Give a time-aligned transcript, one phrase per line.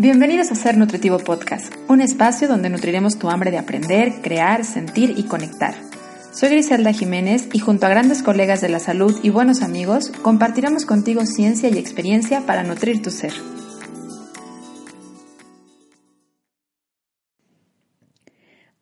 [0.00, 5.14] Bienvenidos a Ser Nutritivo Podcast, un espacio donde nutriremos tu hambre de aprender, crear, sentir
[5.16, 5.74] y conectar.
[6.32, 10.86] Soy Griselda Jiménez y junto a grandes colegas de la salud y buenos amigos, compartiremos
[10.86, 13.32] contigo ciencia y experiencia para nutrir tu ser.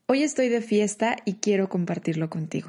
[0.05, 2.69] Hoy estoy de fiesta y quiero compartirlo contigo.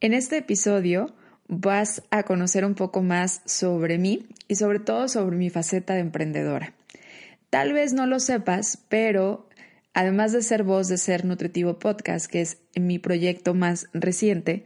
[0.00, 1.14] En este episodio
[1.46, 6.00] vas a conocer un poco más sobre mí y sobre todo sobre mi faceta de
[6.00, 6.72] emprendedora.
[7.54, 9.48] Tal vez no lo sepas, pero
[9.92, 14.64] además de ser voz de Ser Nutritivo Podcast, que es mi proyecto más reciente,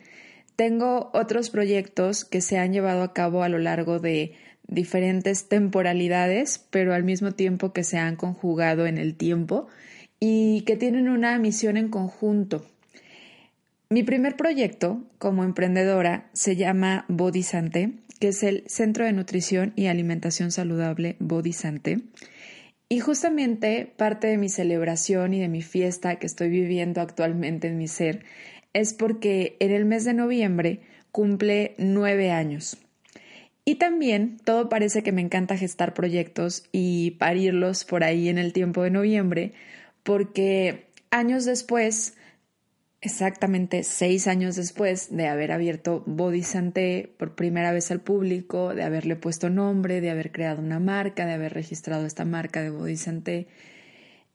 [0.56, 4.33] tengo otros proyectos que se han llevado a cabo a lo largo de
[4.69, 9.69] diferentes temporalidades, pero al mismo tiempo que se han conjugado en el tiempo
[10.19, 12.64] y que tienen una misión en conjunto.
[13.91, 17.45] Mi primer proyecto como emprendedora se llama Body
[18.19, 21.52] que es el Centro de Nutrición y Alimentación Saludable Body
[22.89, 27.78] y justamente parte de mi celebración y de mi fiesta que estoy viviendo actualmente en
[27.78, 28.25] mi ser
[28.72, 30.80] es porque en el mes de noviembre
[31.12, 32.78] cumple nueve años.
[33.64, 38.55] Y también todo parece que me encanta gestar proyectos y parirlos por ahí en el
[38.55, 39.52] tiempo de noviembre,
[40.02, 42.14] porque años después
[43.00, 48.82] exactamente seis años después de haber abierto Body Santé por primera vez al público, de
[48.82, 52.96] haberle puesto nombre, de haber creado una marca, de haber registrado esta marca de Body
[52.96, 53.46] Santé,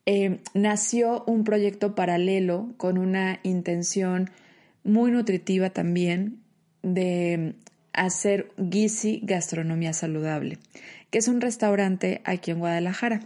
[0.05, 4.29] eh, nació un proyecto paralelo con una intención
[4.83, 6.41] muy nutritiva también
[6.81, 7.55] de
[7.93, 10.59] hacer Gizi Gastronomía Saludable,
[11.09, 13.21] que es un restaurante aquí en Guadalajara.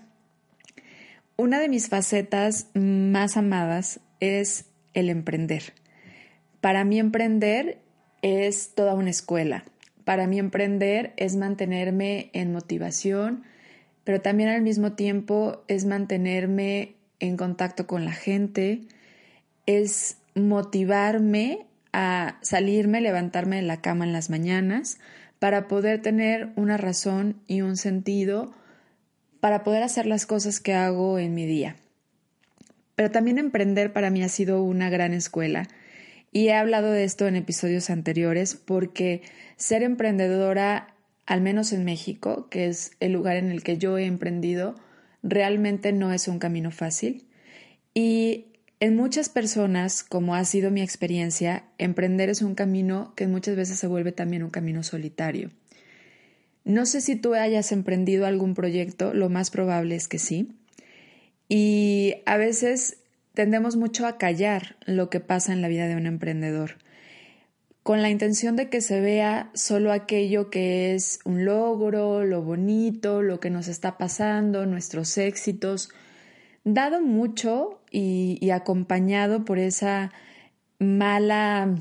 [1.36, 4.66] Una de mis facetas más amadas es
[5.00, 5.74] el emprender.
[6.60, 7.78] Para mí emprender
[8.22, 9.64] es toda una escuela.
[10.04, 13.44] Para mí emprender es mantenerme en motivación,
[14.04, 18.82] pero también al mismo tiempo es mantenerme en contacto con la gente,
[19.66, 24.98] es motivarme a salirme, levantarme de la cama en las mañanas
[25.40, 28.54] para poder tener una razón y un sentido
[29.40, 31.76] para poder hacer las cosas que hago en mi día.
[32.98, 35.68] Pero también emprender para mí ha sido una gran escuela.
[36.32, 39.22] Y he hablado de esto en episodios anteriores porque
[39.56, 40.96] ser emprendedora,
[41.28, 44.74] al menos en México, que es el lugar en el que yo he emprendido,
[45.22, 47.28] realmente no es un camino fácil.
[47.94, 48.48] Y
[48.80, 53.78] en muchas personas, como ha sido mi experiencia, emprender es un camino que muchas veces
[53.78, 55.52] se vuelve también un camino solitario.
[56.66, 60.57] No sé si tú hayas emprendido algún proyecto, lo más probable es que sí.
[61.50, 62.98] Y a veces
[63.34, 66.78] tendemos mucho a callar lo que pasa en la vida de un emprendedor,
[67.84, 73.22] con la intención de que se vea solo aquello que es un logro, lo bonito,
[73.22, 75.90] lo que nos está pasando, nuestros éxitos,
[76.66, 80.12] dado mucho y, acompañado por esa
[80.80, 81.76] mala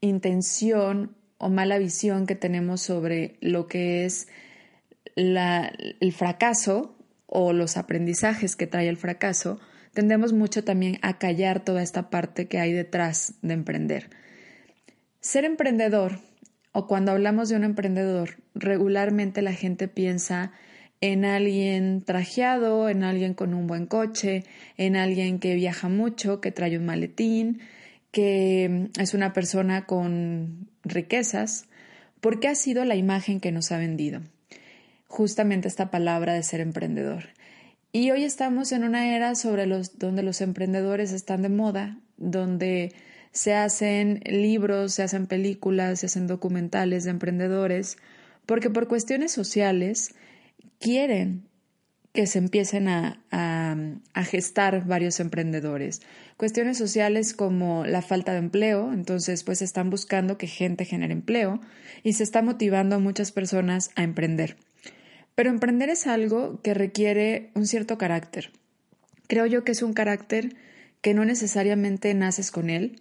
[0.00, 4.28] intención o mala visión que tenemos sobre lo que es
[5.14, 6.96] el fracaso
[7.34, 9.58] o los aprendizajes que trae el fracaso,
[9.94, 14.10] tendemos mucho también a callar toda esta parte que hay detrás de emprender.
[15.20, 16.18] Ser emprendedor,
[16.72, 20.52] o cuando hablamos de un emprendedor, regularmente la gente piensa
[21.00, 24.44] en alguien trajeado, en alguien con un buen coche,
[24.76, 27.60] en alguien que viaja mucho, que trae un maletín,
[28.10, 31.64] que es una persona con riquezas,
[32.20, 34.20] porque ha sido la imagen que nos ha vendido
[35.12, 37.24] justamente esta palabra de ser emprendedor.
[37.92, 42.94] Y hoy estamos en una era sobre los, donde los emprendedores están de moda, donde
[43.30, 47.98] se hacen libros, se hacen películas, se hacen documentales de emprendedores,
[48.46, 50.14] porque por cuestiones sociales
[50.80, 51.46] quieren
[52.14, 56.00] que se empiecen a, a, gestar varios emprendedores.
[56.38, 61.60] Cuestiones sociales como la falta de empleo, entonces pues están buscando que gente genere empleo
[62.02, 64.56] y se está motivando a muchas personas a emprender.
[65.34, 68.50] Pero emprender es algo que requiere un cierto carácter.
[69.26, 70.54] Creo yo que es un carácter
[71.00, 73.00] que no necesariamente naces con él.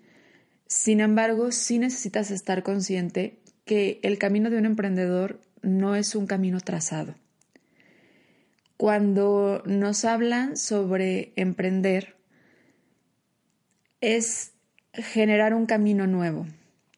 [0.66, 6.26] Sin embargo, sí necesitas estar consciente que el camino de un emprendedor no es un
[6.26, 7.16] camino trazado.
[8.78, 12.16] Cuando nos hablan sobre emprender,
[14.00, 14.54] es
[14.94, 16.48] generar un camino nuevo.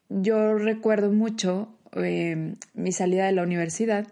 [0.10, 4.08] Yo recuerdo mucho eh, mi salida de la universidad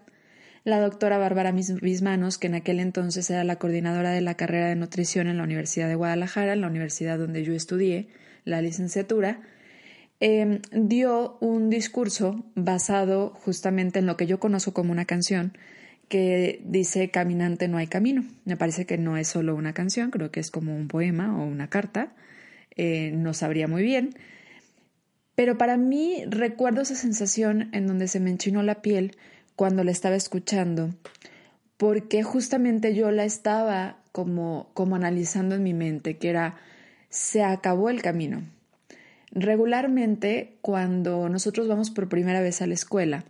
[0.64, 4.76] la doctora Bárbara Bismanos, que en aquel entonces era la coordinadora de la carrera de
[4.76, 8.08] nutrición en la Universidad de Guadalajara, en la universidad donde yo estudié
[8.44, 9.40] la licenciatura,
[10.20, 15.56] em, dio un discurso basado justamente en lo que yo conozco como una canción,
[16.08, 18.24] que dice Caminante no hay camino.
[18.44, 21.46] Me parece que no es solo una canción, creo que es como un poema o
[21.46, 22.12] una carta.
[22.76, 24.14] Eh, no sabría muy bien.
[25.34, 29.16] Pero para mí recuerdo esa sensación en donde se me enchinó la piel
[29.56, 30.90] cuando la estaba escuchando,
[31.76, 36.56] porque justamente yo la estaba como, como analizando en mi mente, que era,
[37.08, 38.42] se acabó el camino.
[39.30, 43.24] Regularmente, cuando nosotros vamos por primera vez a la escuela,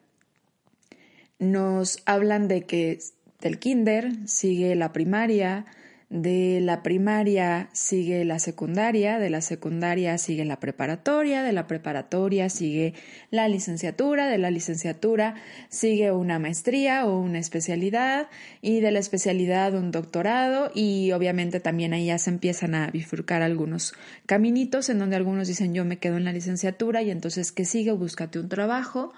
[1.39, 2.99] nos hablan de que
[3.41, 5.67] del kinder sigue la primaria,
[6.13, 12.51] de la primaria sigue la secundaria, de la secundaria sigue la preparatoria, de la preparatoria
[12.51, 12.93] sigue
[13.31, 15.37] la licenciatura, de la licenciatura
[15.71, 18.29] sigue una maestría o una especialidad
[18.61, 23.41] y de la especialidad un doctorado y obviamente también ahí ya se empiezan a bifurcar
[23.41, 23.95] algunos
[24.27, 27.91] caminitos en donde algunos dicen yo me quedo en la licenciatura y entonces que sigue,
[27.93, 29.15] búscate un trabajo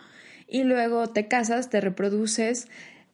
[0.46, 2.68] y luego te casas, te reproduces,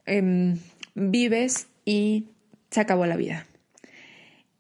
[0.05, 0.59] em,
[0.95, 2.27] vives y
[2.71, 3.47] se acabó la vida.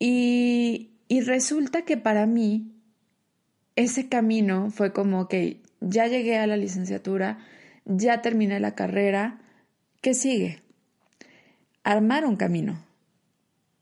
[0.02, 0.88] Y,
[1.26, 2.72] resulta que para mí
[3.76, 7.38] ese camino fue como que ya llegué a la licenciatura,
[7.84, 9.38] ya terminé la carrera,
[10.00, 10.62] ¿qué sigue?
[11.84, 12.82] Armar un camino.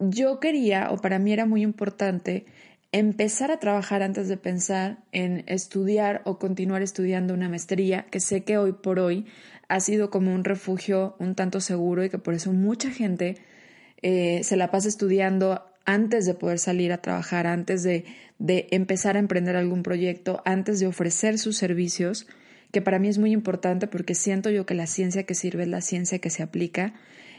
[0.01, 2.47] Yo quería, o para mí era muy importante,
[2.91, 8.43] empezar a trabajar antes de pensar en estudiar o continuar estudiando una maestría, que sé
[8.43, 9.27] que hoy por hoy
[9.69, 13.37] ha sido como un refugio un tanto seguro y que por eso mucha gente
[14.03, 18.05] eh, se la pasa estudiando antes de poder salir a trabajar, antes de,
[18.39, 22.27] de empezar a emprender algún proyecto, antes de ofrecer sus servicios,
[22.73, 25.69] que para mí es muy importante porque siento yo que la ciencia que sirve es
[25.71, 26.93] la ciencia que se aplica.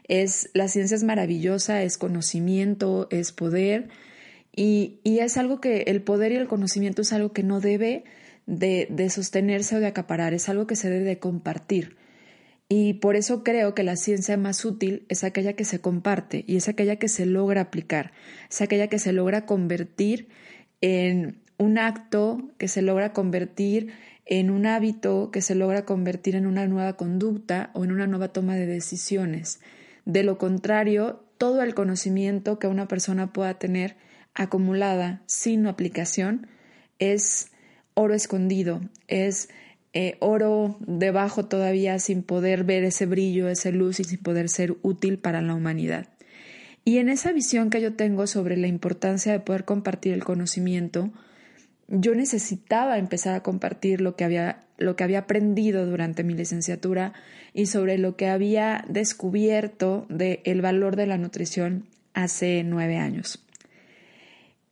[0.07, 3.89] Es, la ciencia es maravillosa, es conocimiento, es poder,
[4.55, 8.03] y, es algo que el poder y el conocimiento es algo que no debe
[8.47, 11.97] de, de sostenerse o de acaparar, es algo que se debe de compartir.
[12.71, 16.55] Y por eso creo que la ciencia más útil es aquella que se comparte y
[16.55, 18.11] es aquella que se logra aplicar,
[18.47, 20.27] es aquella que se logra convertir
[20.79, 23.91] en un acto, que se logra convertir
[24.27, 28.27] en un hábito, que se logra convertir en una nueva conducta o en una nueva
[28.27, 29.59] toma de decisiones.
[30.05, 33.95] De lo contrario, todo el conocimiento que una persona pueda tener
[34.35, 36.47] acumulada sin aplicación
[36.99, 37.51] es
[37.95, 39.49] oro escondido, es
[39.93, 44.77] eh, oro debajo todavía sin poder ver ese brillo, esa luz y sin poder ser
[44.81, 46.07] útil para la humanidad.
[46.85, 51.11] Y en esa visión que yo tengo sobre la importancia de poder compartir el conocimiento,
[51.87, 57.13] yo necesitaba empezar a compartir lo que había, lo que había aprendido durante mi licenciatura
[57.53, 63.43] y sobre lo que había descubierto del el valor de la nutrición hace nueve años.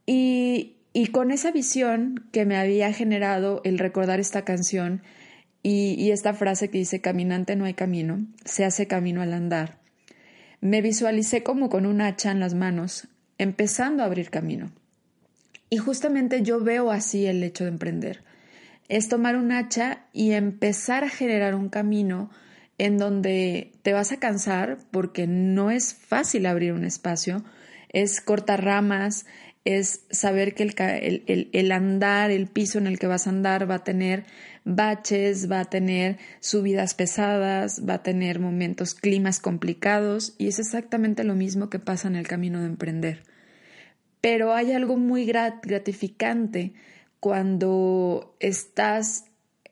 [0.05, 5.03] Y, y con esa visión que me había generado el recordar esta canción
[5.61, 9.77] y, esta frase que dice, caminante no hay camino, se hace camino al andar,
[10.59, 14.71] me visualicé como con un hacha en las manos, empezando a abrir camino.
[15.69, 18.23] Y justamente yo veo así el hecho de emprender.
[18.89, 22.31] Es tomar un hacha y empezar a generar un camino
[22.79, 27.43] en donde te vas a cansar porque no es fácil abrir un espacio,
[27.89, 29.27] es cortar ramas,
[29.67, 33.75] es saber que el, el, andar, el piso en el que vas a andar va
[33.75, 34.23] a tener
[34.63, 41.25] baches, va a tener subidas pesadas, va a tener momentos, climas complicados y es exactamente
[41.25, 43.23] lo mismo que pasa en el camino de emprender.
[44.21, 46.71] Pero hay algo muy gratificante
[47.19, 49.25] cuando estás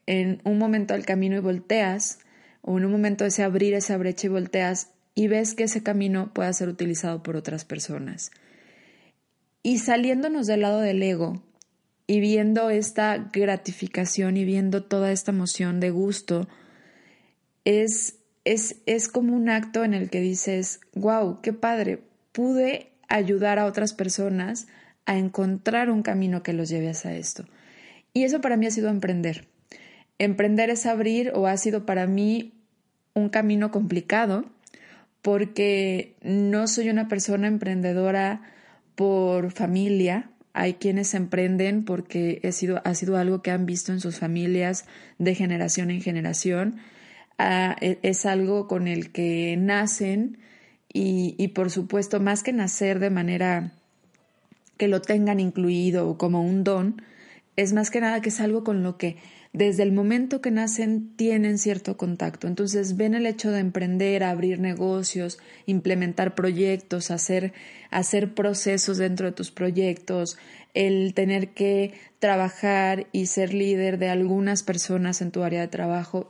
[0.08, 2.20] en un momento del camino y volteas,
[2.62, 5.84] o en un momento de ese abrir esa brecha y volteas y ves que ese
[5.84, 8.32] camino pueda ser utilizado por otras personas.
[9.66, 11.42] Y saliéndonos del lado del ego
[12.06, 16.48] y viendo esta gratificación y viendo toda esta emoción de gusto,
[17.64, 23.58] es, es, es como un acto en el que dices, wow, qué padre, pude ayudar
[23.58, 24.68] a otras personas
[25.08, 27.46] a encontrar un camino que los lleve hacia esto.
[28.14, 29.48] Y eso para mí ha sido emprender.
[30.20, 32.54] Emprender es abrir o ha sido para mí
[33.16, 34.46] un camino complicado
[35.24, 38.52] porque no soy una persona emprendedora
[38.96, 40.32] por familia.
[40.54, 44.86] Hay quienes emprenden porque ha sido, ha sido algo que han visto en sus familias
[45.20, 46.78] de generación en generación.
[47.38, 50.38] Ah, e, es algo con el que nacen
[50.92, 53.74] y, y por supuesto, más que nacer de manera
[54.78, 57.02] que lo tengan incluido o como un don,
[57.56, 59.18] es más que nada que es algo con lo que
[59.56, 62.48] desde el momento que nacen tienen cierto contacto.
[62.48, 67.54] Entonces ven el hecho de emprender, abrir negocios, implementar proyectos, hacer,
[67.90, 70.38] hacer procesos dentro de tus proyectos,
[70.74, 76.30] el tener que trabajar y ser líder de algunas personas en tu área de trabajo.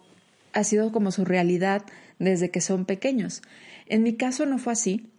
[0.53, 1.83] ha sido como su realidad
[2.19, 3.41] desde que son pequeños.
[3.87, 5.09] En mi caso no fue así.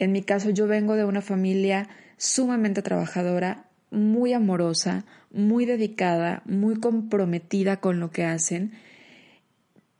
[0.00, 6.76] En mi caso yo vengo de una familia sumamente trabajadora, muy amorosa, muy dedicada, muy
[6.76, 8.72] comprometida con lo que hacen,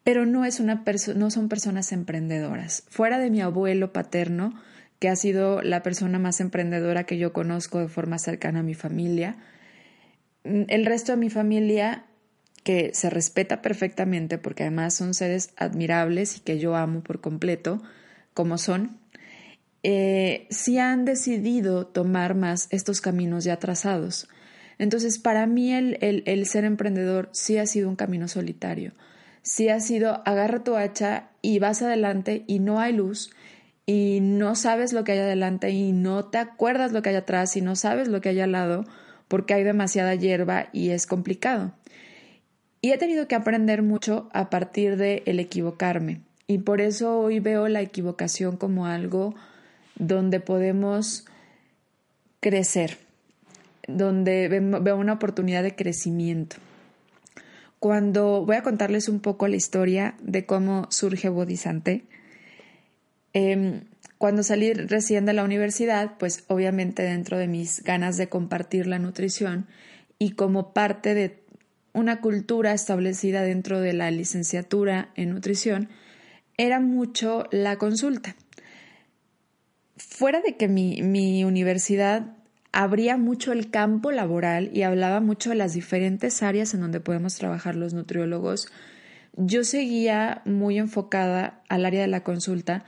[0.03, 0.85] pero no, es una
[1.15, 2.85] no son personas emprendedoras.
[2.89, 4.55] Fuera de mi abuelo paterno,
[4.99, 8.75] que ha sido la persona más emprendedora que yo conozco de forma cercana a mi
[8.75, 9.37] familia,
[10.45, 12.05] el resto de mi familia,
[12.65, 17.83] que se respeta perfectamente porque además son seres admirables y que yo amo por completo,
[18.33, 18.99] como son,
[19.87, 24.29] eh, sí han decidido tomar más estos caminos ya trazados.
[24.79, 28.93] Entonces, para mí el, el, ser emprendedor sí ha sido un camino solitario.
[29.43, 33.31] Sí ha sido agarra tu hacha y vas adelante y no hay luz
[33.85, 37.55] y no sabes lo que hay adelante y no te acuerdas lo que hay atrás
[37.59, 38.87] y no sabes lo que hay al lado
[39.29, 41.75] porque hay demasiada hierba y es complicado.
[42.81, 46.23] Y he tenido que aprender mucho a partir de el equivocarme.
[46.47, 49.35] Y por eso hoy veo la equivocación como algo
[49.97, 51.27] donde podemos
[52.41, 52.99] crecer,
[53.87, 56.57] donde veo una oportunidad de crecimiento.
[57.79, 62.05] Cuando voy a contarles un poco la historia de cómo surge Bodhisante,
[63.33, 63.83] em,
[64.19, 68.99] cuando salí recién de la universidad, pues obviamente dentro de mis ganas de compartir la
[68.99, 69.67] nutrición
[70.19, 71.43] y como parte de
[71.93, 75.89] una cultura establecida dentro de la licenciatura en nutrición,
[76.57, 78.35] era mucho la consulta
[80.15, 82.37] fuera de que mi, mi universidad
[82.71, 87.35] abría mucho el campo laboral y hablaba mucho de las diferentes áreas en donde podemos
[87.35, 88.69] trabajar los nutriólogos,
[89.37, 92.85] yo seguía muy enfocada al área de la consulta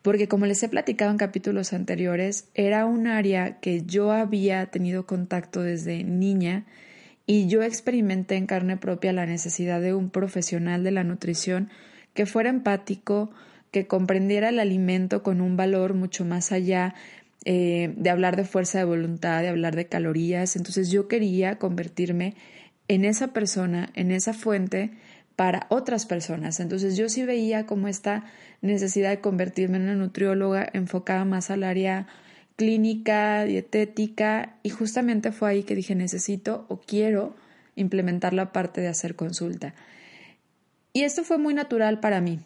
[0.00, 5.04] porque como les he platicado en capítulos anteriores, era un área que yo había tenido
[5.04, 6.64] contacto desde niña
[7.26, 11.68] y yo experimenté en carne propia la necesidad de un profesional de la nutrición
[12.14, 13.32] que fuera empático,
[13.70, 16.94] que comprendiera el alimento con un valor mucho más allá
[17.44, 20.56] eh, de hablar de fuerza de voluntad, de hablar de calorías.
[20.56, 22.34] Entonces yo quería convertirme
[22.88, 24.90] en esa persona, en esa fuente
[25.36, 26.60] para otras personas.
[26.60, 28.24] Entonces yo sí veía como esta
[28.60, 32.06] necesidad de convertirme en una nutrióloga enfocada más al área
[32.56, 37.34] clínica, dietética, y justamente fue ahí que dije necesito o quiero
[37.74, 39.74] implementar la parte de hacer consulta.
[40.92, 42.40] Y esto fue muy natural para mí.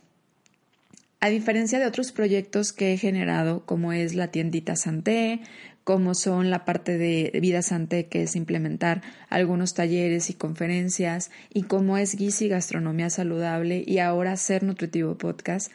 [1.25, 5.41] A diferencia de otros proyectos que he generado, como es la tiendita Santé,
[5.83, 9.01] como son la parte de Vida Santé, que es implementar
[9.31, 15.73] algunos talleres y conferencias, y como es Guisi Gastronomía Saludable y ahora Ser Nutritivo Podcast,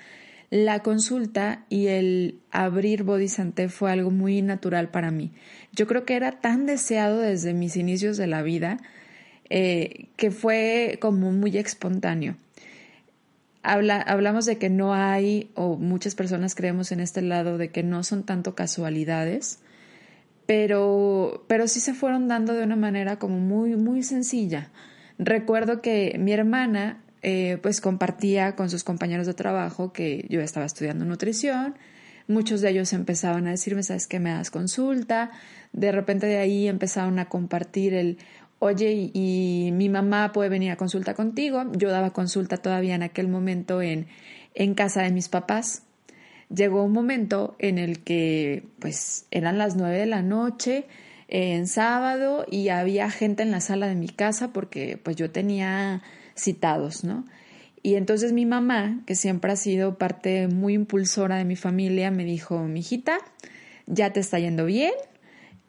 [0.52, 5.32] la consulta y el abrir Body Santé fue algo muy natural para mí.
[5.74, 8.78] Yo creo que era tan deseado desde mis inicios de la vida
[9.50, 12.36] eh, que fue como muy espontáneo
[13.62, 18.04] hablamos de que no hay, o muchas personas creemos en este lado, de que no
[18.04, 19.60] son tanto casualidades,
[20.46, 24.70] pero, pero sí se fueron dando de una manera como muy, muy sencilla.
[25.18, 30.66] Recuerdo que mi hermana eh, pues compartía con sus compañeros de trabajo que yo estaba
[30.66, 31.76] estudiando nutrición,
[32.28, 34.20] muchos de ellos empezaban a decirme, ¿sabes qué?
[34.20, 35.32] Me das consulta,
[35.74, 38.18] de repente de ahí empezaron a compartir el,
[38.60, 41.64] oye, y, mi mamá puede venir a consulta contigo.
[41.74, 44.08] Yo daba consulta todavía en aquel momento en,
[44.54, 45.84] en casa de mis papás.
[46.54, 50.86] Llegó un momento en el que pues eran las nueve de la noche
[51.28, 56.02] en sábado y había gente en la sala de mi casa porque pues yo tenía
[56.36, 57.26] citados, ¿no?
[57.82, 62.26] Y entonces mi mamá, que siempre ha sido parte muy impulsora de mi familia, me
[62.26, 63.20] dijo, mijita,
[63.86, 64.92] ya te está yendo bien,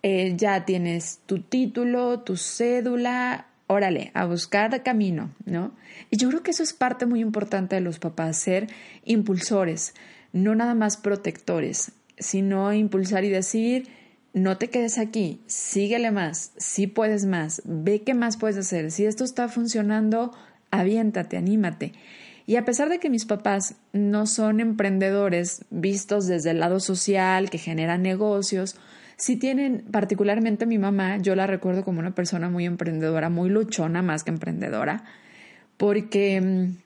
[0.02, 5.72] eh, ya tienes tu título, tu cédula, órale, a buscar camino, ¿no?
[6.10, 8.68] Y yo creo que eso es parte muy importante de los papás, ser
[9.04, 9.94] impulsores,
[10.32, 13.88] no nada más protectores, sino impulsar y decir,
[14.32, 19.04] no te quedes aquí, síguele más, si puedes más, ve qué más puedes hacer, si
[19.04, 20.32] esto está funcionando,
[20.70, 21.92] aviéntate, anímate.
[22.46, 27.50] Y a pesar de que mis papás no son emprendedores vistos desde el lado social,
[27.50, 28.76] que generan negocios,
[29.20, 34.00] si tienen, particularmente mi mamá, yo la recuerdo como una persona muy emprendedora, muy luchona
[34.00, 35.04] más que emprendedora,
[35.76, 36.76] porque mm,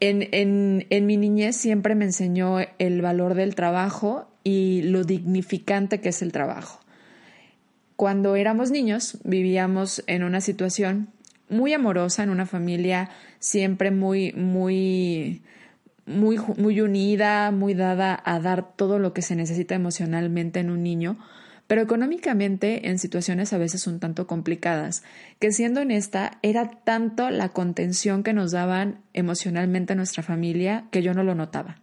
[0.00, 6.00] en, en, en mi niñez siempre me enseñó el valor del trabajo y lo dignificante
[6.00, 6.80] que es el trabajo.
[7.96, 11.08] Cuando éramos niños vivíamos en una situación
[11.50, 15.42] muy amorosa, en una familia siempre muy, muy,
[16.06, 20.82] muy, muy unida, muy dada a dar todo lo que se necesita emocionalmente en un
[20.82, 21.18] niño,
[21.66, 25.02] pero económicamente en situaciones a veces un tanto complicadas,
[25.38, 31.14] que siendo honesta, era tanto la contención que nos daban emocionalmente nuestra familia que yo
[31.14, 31.80] no lo notaba.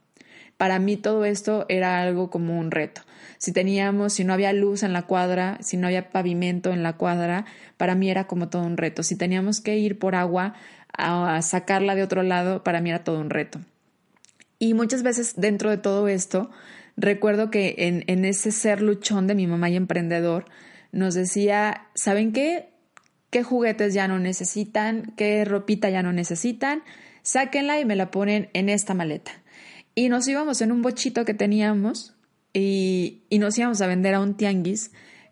[0.57, 3.01] Para mí todo esto era algo como un reto.
[3.37, 6.93] Si teníamos, si no había luz en la cuadra, si no había pavimento en la
[6.93, 9.03] cuadra, para mí era como todo un reto.
[9.03, 10.53] Si teníamos que ir por agua
[10.95, 13.59] a sacarla de otro lado, para mí era todo un reto.
[14.59, 16.49] Y muchas veces dentro de todo esto,
[16.97, 20.45] recuerdo que en, ese ser luchón de mi mamá y emprendedor,
[20.91, 22.69] nos decía, ¿saben qué?
[23.29, 25.13] ¿Qué juguetes ya no necesitan?
[25.17, 26.83] ¿Qué ropita ya no necesitan?
[27.23, 29.31] Sáquenla y me la ponen en esta maleta.
[29.95, 32.15] Y nos íbamos en un bochito que teníamos
[32.53, 34.91] y, y nos íbamos a vender a un tianguis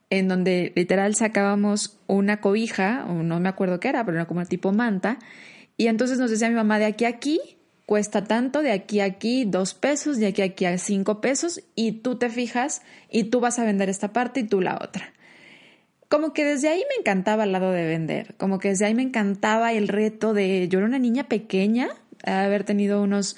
[0.09, 4.45] en donde literal sacábamos una cobija, o no me acuerdo qué era, pero era como
[4.45, 5.19] tipo manta,
[5.77, 7.39] y entonces nos decía mi mamá, de aquí a aquí
[7.85, 11.61] cuesta tanto, de aquí a aquí dos pesos, de aquí a aquí a cinco pesos,
[11.75, 15.13] y tú te fijas y tú vas a vender esta parte y tú la otra.
[16.07, 19.03] Como que desde ahí me encantaba el lado de vender, como que desde ahí me
[19.03, 21.89] encantaba el reto de, yo era una niña pequeña,
[22.25, 23.35] haber tenido unos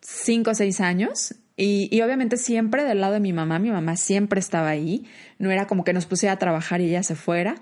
[0.00, 3.96] cinco o seis años, y, y, obviamente siempre del lado de mi mamá, mi mamá
[3.96, 5.06] siempre estaba ahí,
[5.40, 7.56] no era como que nos pusiera a trabajar y ella se fuera,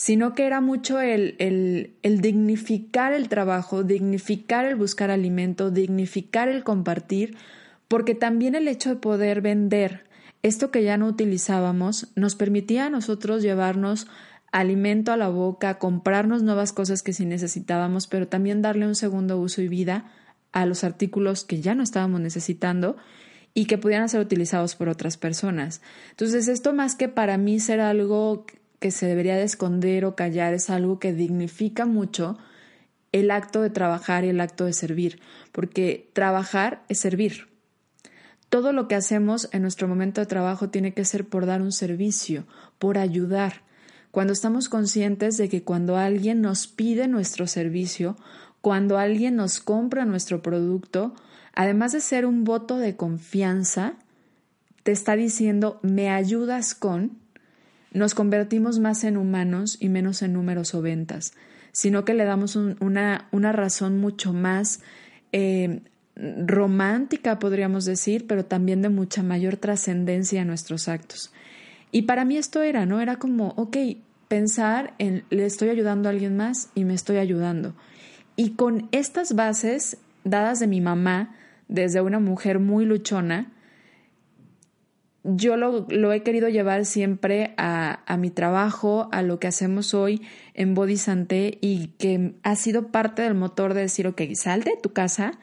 [0.00, 6.64] sino que era mucho el, el, dignificar el trabajo, dignificar el buscar alimento, dignificar el
[6.64, 7.36] compartir,
[7.86, 10.04] porque también el hecho de poder vender
[10.42, 14.06] esto que ya no utilizábamos nos permitía a nosotros llevarnos
[14.52, 19.38] alimento a la boca, comprarnos nuevas cosas que sí necesitábamos, pero también darle un segundo
[19.38, 20.10] uso y vida
[20.52, 22.96] a los artículos que ya no estábamos necesitando
[23.52, 25.82] y que pudieran ser utilizados por otras personas.
[26.12, 28.46] Entonces, esto más que para mí ser algo
[28.80, 32.38] que se debería de esconder o callar, es algo que dignifica mucho
[33.12, 35.20] el acto de trabajar y el acto de servir,
[35.52, 37.48] porque trabajar es servir.
[38.48, 41.72] Todo lo que hacemos en nuestro momento de trabajo tiene que ser por dar un
[41.72, 42.46] servicio,
[42.78, 43.62] por ayudar.
[44.10, 48.16] Cuando estamos conscientes de que cuando alguien nos pide nuestro servicio,
[48.60, 51.14] cuando alguien nos compra nuestro producto,
[51.54, 53.94] además de ser un voto de confianza,
[54.82, 57.18] te está diciendo, me ayudas con,
[57.92, 61.32] nos convertimos más en humanos y menos en números o ventas,
[61.72, 64.80] sino que le damos una, una, razón mucho más
[65.32, 65.80] eh,
[66.16, 71.32] romántica, podríamos decir, pero también de mucha mayor trascendencia a nuestros actos.
[71.92, 73.00] Y para mí esto era, ¿no?
[73.00, 73.76] Era como, ok,
[74.28, 77.74] pensar en le estoy ayudando a alguien más y me estoy ayudando.
[78.36, 81.34] Y con estas bases dadas de mi mamá,
[81.68, 83.50] desde una mujer muy luchona,
[85.22, 90.22] yo lo, he querido llevar siempre a, a, mi trabajo, a lo que hacemos hoy
[90.54, 94.78] en Body Santé y que ha sido parte del motor de decir, ok, sal de
[94.82, 95.38] tu casa,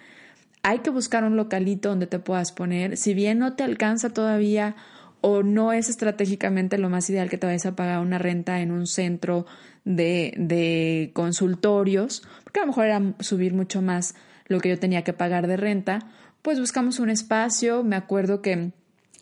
[0.63, 4.75] hay que buscar un localito donde te puedas poner, si bien no te alcanza todavía
[5.21, 8.71] o no es estratégicamente lo más ideal que te vayas a pagar una renta en
[8.71, 9.45] un centro
[9.85, 14.15] de, de consultorios, porque a lo mejor era subir mucho más
[14.47, 16.07] lo que yo tenía que pagar de renta,
[16.41, 18.71] pues buscamos un espacio, me acuerdo que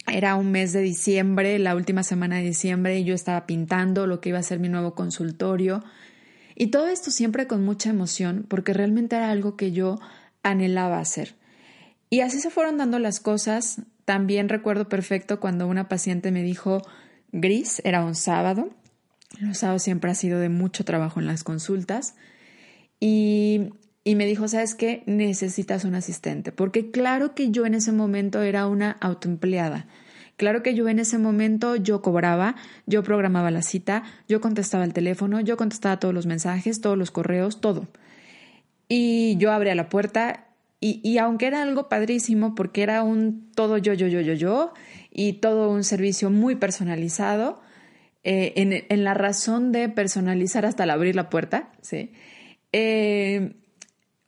[0.08, 4.22] era un mes de diciembre, la última semana de diciembre, y yo estaba pintando lo
[4.22, 5.84] que iba a ser mi nuevo consultorio.
[6.56, 10.00] Y todo esto siempre con mucha emoción, porque realmente era algo que yo
[10.44, 11.36] anhelaba hacer.
[12.10, 13.82] Y así se fueron dando las cosas.
[14.06, 16.82] También recuerdo perfecto cuando una paciente me dijo,
[17.32, 18.70] Gris, era un sábado.
[19.40, 22.16] Los sábados siempre ha sido de mucho trabajo en las consultas.
[23.00, 23.72] Y
[24.08, 25.02] y me dijo, ¿sabes qué?
[25.08, 29.88] Necesitas un asistente, porque claro que yo en ese momento era una autoempleada.
[30.38, 34.94] Claro que yo en ese momento yo cobraba, yo programaba la cita, yo contestaba el
[34.94, 37.88] teléfono, yo contestaba todos los mensajes, todos los correos, todo.
[38.88, 43.80] Y yo abría la puerta y, y aunque era algo padrísimo porque era un todo
[43.80, 44.74] yo, yo, yo, yo, yo
[45.10, 47.60] y todo un servicio muy personalizado,
[48.24, 52.12] eh, en, en, la razón de personalizar hasta el abrir la puerta, ¿sí?
[52.72, 53.56] Eh,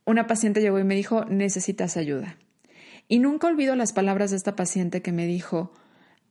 [0.08, 2.38] una paciente llegó y me dijo, necesitas ayuda.
[3.10, 5.74] Y nunca olvido las palabras de esta paciente que me dijo,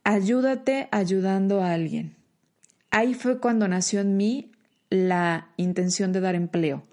[0.03, 2.15] ayúdate ayudando a alguien.
[2.89, 4.51] Ahí fue cuando nació en mí
[4.89, 6.87] la intención de dar empleo.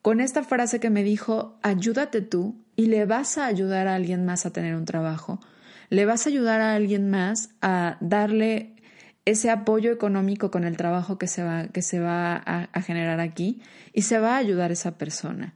[0.00, 4.24] Con esta frase que me dijo, ayúdate tú y le vas a ayudar a alguien
[4.24, 5.40] más a tener un trabajo,
[5.90, 8.76] le vas a ayudar a alguien más a darle
[9.24, 13.18] ese apoyo económico con el trabajo que se va, que se va a, a generar
[13.18, 13.60] aquí
[13.92, 15.54] y se va a ayudar a esa persona.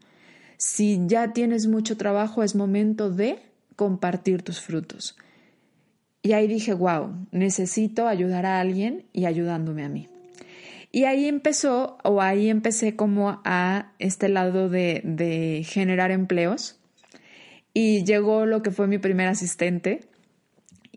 [0.56, 3.38] Si ya tienes mucho trabajo, es momento de
[3.76, 5.16] compartir tus frutos.
[6.22, 10.08] Y ahí dije, wow, necesito ayudar a alguien y ayudándome a mí.
[10.90, 16.80] Y ahí empezó, o ahí empecé como a este lado de, de generar empleos.
[17.74, 20.08] Y llegó lo que fue mi primer asistente.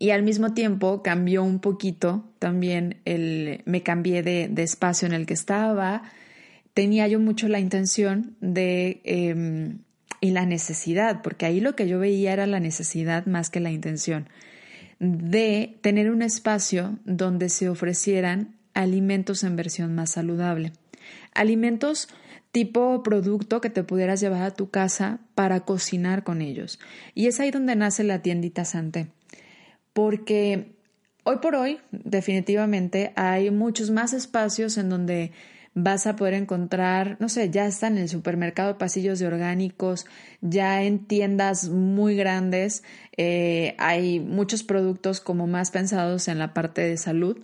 [0.00, 5.26] Y al mismo tiempo cambió un poquito también el, me cambié de, espacio en el
[5.26, 6.02] que estaba.
[6.74, 9.78] Tenía yo mucho la intención de, em,
[10.20, 13.70] y la necesidad, porque ahí lo que yo veía era la necesidad más que la
[13.70, 14.28] intención,
[14.98, 20.72] de tener un espacio donde se ofrecieran alimentos en versión más saludable.
[21.34, 22.08] Alimentos
[22.52, 26.78] tipo producto que te pudieras llevar a tu casa para cocinar con ellos.
[27.14, 29.08] Y es ahí donde nace la tiendita Santé.
[29.92, 30.72] Porque
[31.24, 35.32] hoy por hoy, definitivamente, hay muchos más espacios en donde
[35.74, 40.06] vas a poder encontrar, no sé, ya está en el supermercado pasillos de orgánicos,
[40.40, 42.82] ya en tiendas muy grandes,
[43.16, 47.38] eh, hay muchos productos como más pensados en la parte de salud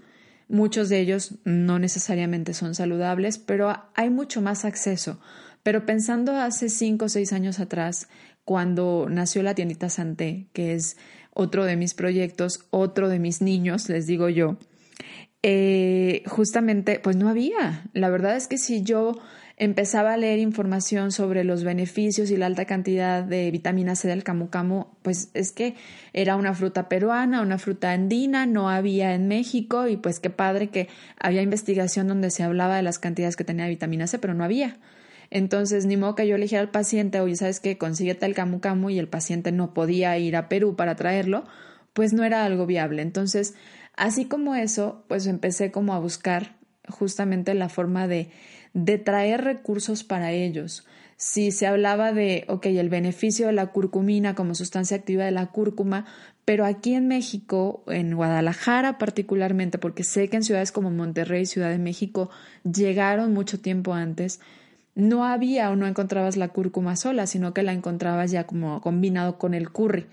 [0.49, 5.19] Muchos de ellos no necesariamente son saludables, pero hay mucho más acceso.
[5.65, 8.09] Pero pensando hace cinco o seis años atrás,
[8.45, 10.97] cuando nació la tiendita Santé, que es
[11.33, 14.57] otro de mis proyectos, otro de mis niños, les digo yo,
[15.49, 17.85] eh, justamente, pues no había.
[17.93, 19.17] La verdad es que si yo
[19.57, 24.25] empezaba a leer información sobre los beneficios y la alta cantidad de vitamina C del
[24.25, 25.77] camu camu, pues es que
[26.13, 30.67] era una fruta peruana, una fruta andina, no había en México y pues qué padre
[30.71, 34.43] que había investigación donde se hablaba de las cantidades que tenía vitamina C, pero no
[34.43, 34.79] había.
[35.31, 37.79] Entonces, ni modo que yo le al paciente, oye, ¿sabes qué?
[37.79, 41.45] Consíguete el camu camu y el paciente no podía ir a Perú para traerlo,
[41.93, 43.01] pues no era algo viable.
[43.03, 43.55] Entonces,
[43.97, 46.57] así como eso, pues empecé como a buscar
[46.89, 48.31] justamente la forma de
[48.77, 50.87] de traer recursos para ellos.
[51.17, 55.47] Si se hablaba de, ok, el beneficio de la curcumina como sustancia activa de la
[55.47, 56.05] cúrcuma,
[56.45, 61.47] pero aquí en México, en Guadalajara particularmente, porque sé que en ciudades como Monterrey, y
[61.47, 62.29] Ciudad de México,
[62.71, 64.41] llegaron mucho tiempo antes,
[64.95, 69.39] no había o no encontrabas la cúrcuma sola, sino que la encontrabas ya como combinado
[69.39, 70.05] con el curry.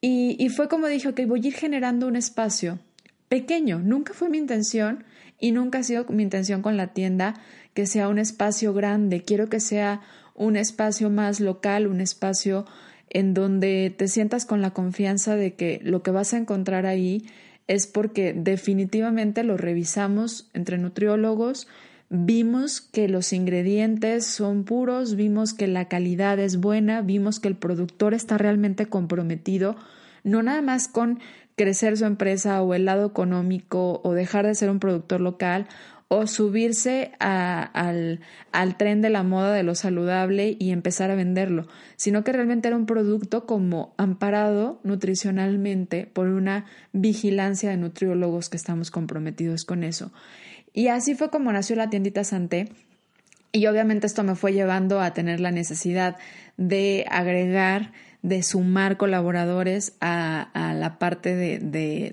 [0.00, 2.80] Y, y fue como dije, ok, voy a ir generando un espacio
[3.28, 3.78] pequeño.
[3.78, 5.04] Nunca fue mi intención
[5.38, 7.34] y nunca ha sido mi intención con la tienda
[7.74, 10.00] que sea un espacio grande, quiero que sea
[10.34, 12.66] un espacio más local, un espacio
[13.10, 17.26] en donde te sientas con la confianza de que lo que vas a encontrar ahí
[17.66, 21.68] es porque definitivamente lo revisamos entre nutriólogos,
[22.08, 27.56] vimos que los ingredientes son puros, vimos que la calidad es buena, vimos que el
[27.56, 29.76] productor está realmente comprometido,
[30.22, 31.18] no nada más con
[31.56, 35.66] crecer su empresa o el lado económico o dejar de ser un productor local
[36.08, 38.20] o subirse al,
[38.52, 41.66] al tren de la moda de lo saludable y empezar a venderlo,
[41.96, 48.56] sino que realmente era un producto como amparado nutricionalmente por una vigilancia de nutriólogos que
[48.56, 50.12] estamos comprometidos con eso.
[50.72, 52.68] Y así fue como nació la tiendita Santé.
[53.50, 56.16] Y obviamente esto me fue llevando a tener la necesidad
[56.58, 57.92] de agregar,
[58.26, 62.10] de sumar colaboradores a, a la parte de, de,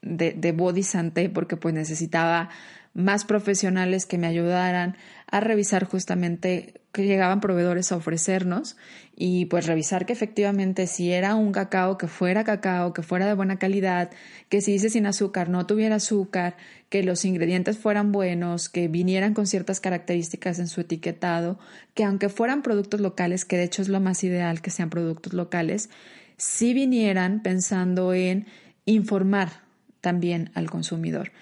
[0.00, 2.48] de, de Body Santé porque pues necesitaba
[2.94, 4.96] más profesionales que me ayudaran
[5.28, 8.76] a revisar justamente que llegaban proveedores a ofrecernos
[9.14, 13.34] y pues revisar que efectivamente si era un cacao que fuera cacao, que fuera de
[13.34, 14.10] buena calidad,
[14.48, 16.56] que si dice sin azúcar no tuviera azúcar,
[16.88, 21.58] que los ingredientes fueran buenos, que vinieran con ciertas características en su etiquetado,
[21.94, 25.32] que aunque fueran productos locales, que de hecho es lo más ideal que sean productos
[25.32, 25.90] locales,
[26.36, 28.46] si vinieran pensando en
[28.84, 29.64] informar
[30.00, 31.32] también al consumidor.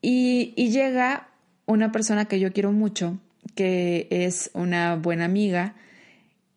[0.00, 1.30] Y, llega
[1.66, 3.18] una persona que yo quiero mucho,
[3.54, 5.74] que es una buena amiga,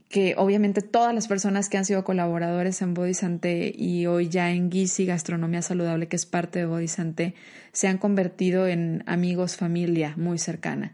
[0.09, 4.51] que obviamente todas las personas que han sido colaboradores en Body Santé y hoy ya
[4.51, 7.33] en Gizi Gastronomía Saludable, que es parte de Body Santé,
[7.73, 10.93] se han convertido en amigos, familia muy cercana.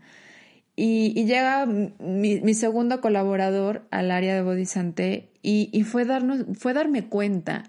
[0.75, 6.73] Y, llega mi, segundo colaborador al área de Body Santé y, y, fue, darnos, fue
[6.73, 7.63] darme cuenta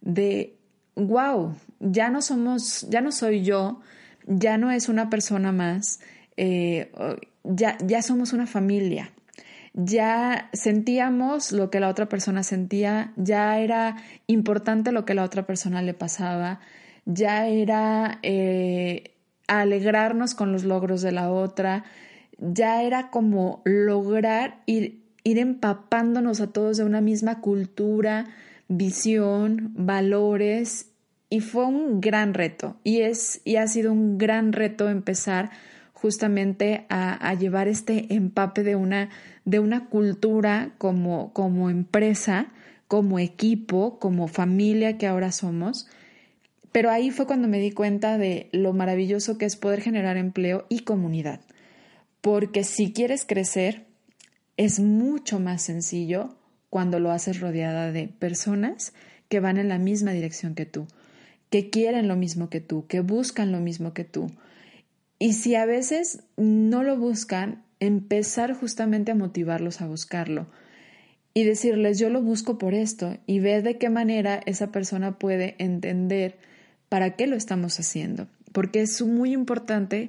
[0.00, 0.56] de
[0.96, 3.80] wow, ya no somos, ya no soy yo,
[4.26, 6.00] ya no es una persona más,
[6.36, 6.92] eh,
[7.44, 9.12] ya, ya somos una familia.
[9.74, 15.46] Ya sentíamos lo que la otra persona sentía, ya era importante lo que la otra
[15.46, 16.60] persona le pasaba,
[17.04, 19.14] ya era eh,
[19.48, 21.84] alegrarnos con los logros de la otra,
[22.38, 28.26] ya era como lograr ir, ir empapándonos a todos de una misma cultura,
[28.68, 30.95] visión, valores
[31.28, 35.50] y fue un gran reto y es y ha sido un gran reto empezar
[35.96, 39.08] justamente a, llevar este empape de una,
[39.46, 42.52] de una cultura como, como empresa,
[42.86, 45.88] como equipo, como familia que ahora somos.
[46.70, 50.66] Pero ahí fue cuando me di cuenta de lo maravilloso que es poder generar empleo
[50.68, 51.40] y comunidad.
[52.20, 53.86] Porque si quieres crecer,
[54.58, 56.36] es mucho más sencillo
[56.68, 58.92] cuando lo haces rodeada de personas
[59.30, 60.86] que van en la misma dirección que tú,
[61.50, 64.30] que quieren lo mismo que tú, que buscan lo mismo que tú.
[65.18, 70.46] Y si a veces no lo buscan, empezar justamente a motivarlos a buscarlo
[71.36, 75.54] y decirles yo lo busco por esto y ver de qué manera esa persona puede
[75.58, 76.38] entender
[76.88, 78.26] para qué lo estamos haciendo.
[78.52, 80.08] Porque es muy importante,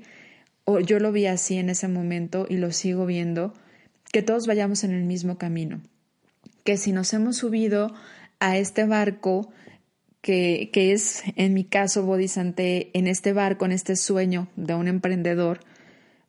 [0.64, 3.54] o yo lo vi así en ese momento y lo sigo viendo,
[4.14, 5.82] que todos vayamos en el mismo camino.
[6.64, 7.94] Que si nos hemos subido
[8.40, 9.52] a este barco,
[10.22, 14.88] que, que es en mi caso Bodhisante, en este barco, en este sueño de un
[14.88, 15.60] emprendedor,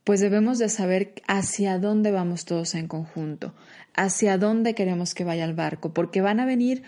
[0.04, 3.54] pues debemos de saber hacia dónde vamos todos en conjunto,
[3.94, 6.82] hacia dónde queremos que vaya el barco, porque van a venir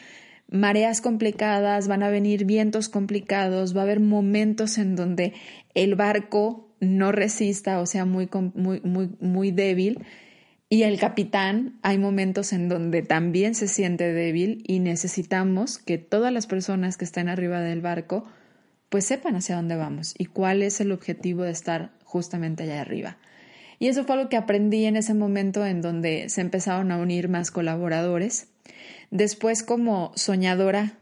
[0.50, 5.34] mareas complicadas, van a venir vientos complicados, va a haber momentos en donde
[5.74, 10.04] el barco no resista o sea muy, muy, muy, muy débil.
[10.70, 16.32] Y el capitán, hay momentos en donde también se siente débil y necesitamos que todas
[16.32, 18.24] las personas que estén arriba del barco
[18.88, 23.18] pues sepan hacia dónde vamos y cuál es el objetivo de estar justamente allá arriba.
[23.78, 27.28] Y eso fue lo que aprendí en ese momento en donde se empezaron a unir
[27.28, 28.48] más colaboradores
[29.10, 30.92] Después como soñadora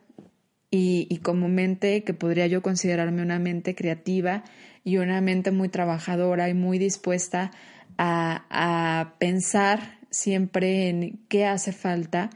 [0.71, 4.45] y, como mente que podría yo considerarme una mente creativa
[4.85, 7.51] y una mente muy trabajadora y muy dispuesta
[7.99, 12.31] a, pensar siempre en qué hace falta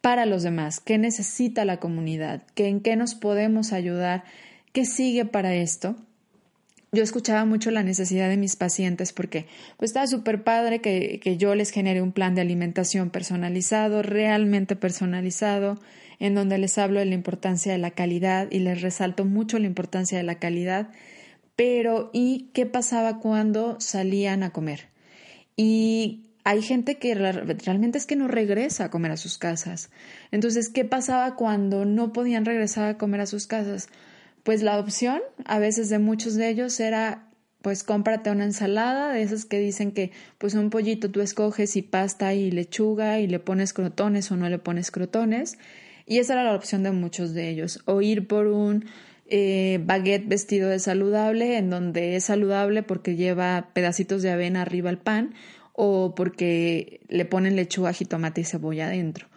[0.00, 4.24] para los demás, qué necesita la comunidad, qué, en qué nos podemos ayudar,
[4.72, 5.96] qué sigue para esto.
[6.92, 9.46] Yo escuchaba mucho la necesidad de mis pacientes porque
[9.78, 14.76] pues estaba súper padre que, que, yo les genere un plan de alimentación personalizado, realmente
[14.76, 15.80] personalizado,
[16.20, 19.66] en donde les hablo de la importancia de la calidad y les resalto mucho la
[19.66, 20.90] importancia de la calidad,
[21.56, 24.88] pero ¿y qué pasaba cuando salían a comer?
[25.56, 29.90] Y hay gente que realmente es que no regresa a comer a sus casas.
[30.30, 33.88] Entonces, ¿qué pasaba cuando no podían regresar a comer a sus casas?
[34.44, 37.28] pues la opción a veces de muchos de ellos era
[37.62, 41.82] pues cómprate una ensalada de esas que dicen que pues un pollito tú escoges y
[41.82, 45.58] pasta y lechuga y le pones crotones o no le pones crotones
[46.06, 48.84] y esa era la opción de muchos de ellos o ir por un
[49.26, 54.90] eh, baguette vestido de saludable en donde es saludable porque lleva pedacitos de avena arriba
[54.90, 55.34] al pan
[55.72, 59.28] o porque le ponen lechuga, jitomate y cebolla adentro.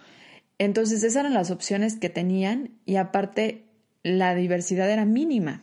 [0.59, 3.63] Entonces esas eran las opciones que tenían y aparte
[4.03, 5.61] la diversidad era mínima.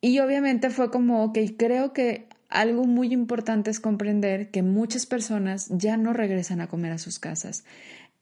[0.00, 5.68] Y obviamente fue como, ok, creo que algo muy importante es comprender que muchas personas
[5.70, 7.64] ya no regresan a comer a sus casas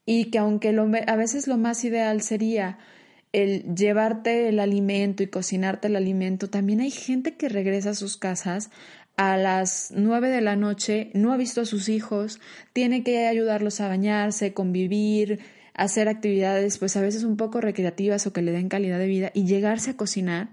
[0.05, 0.69] y que aunque
[1.07, 2.77] a veces lo más ideal sería
[3.33, 8.17] el llevarte el alimento y cocinarte el alimento, también hay gente que regresa a sus
[8.17, 8.69] casas
[9.17, 12.39] a las nueve de la noche, no ha visto a sus hijos,
[12.73, 15.39] tiene que ayudarlos a bañarse, convivir,
[15.73, 19.31] hacer actividades pues a veces un poco recreativas o que le den calidad de vida
[19.33, 20.49] y llegarse a cocinar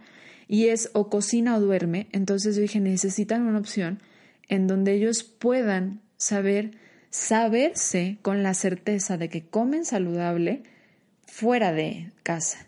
[0.48, 4.00] y es o cocina o duerme, entonces yo dije, necesitan una opción
[4.48, 6.72] en donde ellos puedan saber,
[7.10, 10.62] saberse con la certeza de que comen saludable
[11.26, 12.66] fuera de casa.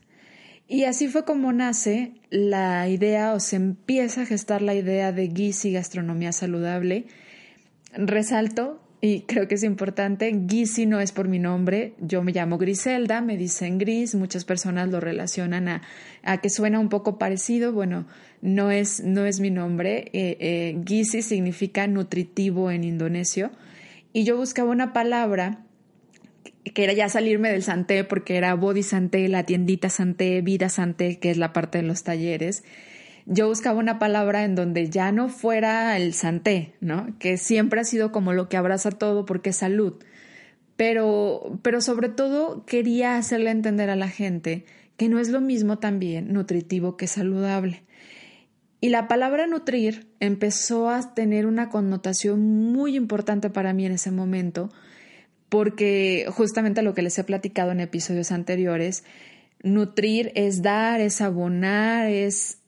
[0.69, 5.25] Y así fue como nace la idea o se empieza a gestar la idea de
[5.25, 7.07] y Gastronomía Saludable.
[7.95, 12.57] Resalto y creo que es importante, Gisi no es por mi nombre, yo me llamo
[12.57, 15.83] Griselda, me dicen Gris, muchas personas lo relacionan a,
[16.23, 18.07] a que suena un poco parecido, bueno,
[18.41, 23.51] no es, no es mi nombre, eh, eh, significa nutritivo en indonesio,
[24.15, 25.67] y yo buscaba una palabra
[26.75, 31.19] que era ya salirme del santé, porque era body santé, la tiendita santé, vida santé,
[31.19, 32.65] que es la parte de los talleres,
[33.27, 37.19] yo buscaba una palabra en donde ya no fuera el santé, ¿no?
[37.19, 39.95] Que siempre ha sido como lo que abraza todo porque es salud.
[40.77, 44.65] Pero, pero sobre todo quería hacerle entender a la gente
[44.97, 47.83] que no es lo mismo también nutritivo que saludable.
[48.81, 52.41] Y la palabra nutrir empezó a tener una connotación
[52.73, 54.71] muy importante para mí en ese momento,
[55.49, 59.05] porque justamente lo que les he platicado en episodios anteriores,
[59.63, 62.59] nutrir es dar, es abonar, es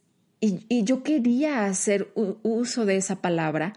[0.41, 3.73] y, yo quería hacer uso de esa palabra,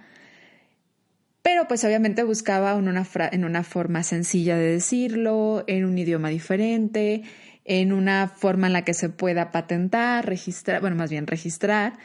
[1.41, 6.29] pero pues obviamente buscaba en una, en una forma sencilla de decirlo, en un idioma
[6.29, 7.23] diferente,
[7.65, 11.97] en una forma en la que se pueda patentar, registrar, bueno, más bien registrar.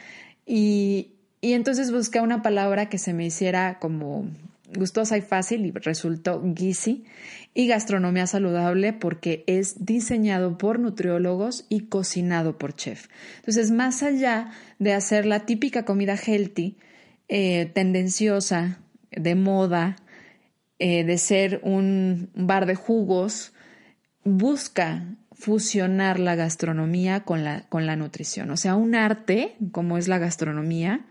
[0.45, 4.27] Y, y entonces busqué una palabra que se me hiciera como
[4.75, 7.05] gustosa y fácil y resultó Gizi
[7.53, 13.07] y gastronomía saludable porque es diseñado por nutriólogos y cocinado por chef.
[13.37, 16.77] Entonces, más allá de hacer la típica comida healthy,
[17.29, 18.79] eh, tendenciosa,
[19.11, 19.97] de moda,
[20.79, 23.53] eh, de ser un bar de jugos,
[24.23, 30.07] busca fusionar la gastronomía con la, con la nutrición, o sea, un arte como es
[30.07, 31.05] la gastronomía